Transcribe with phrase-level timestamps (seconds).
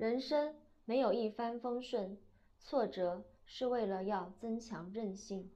[0.00, 0.54] 人生
[0.86, 2.16] 没有一帆风顺
[2.58, 5.50] 挫折是为了要增强韧性。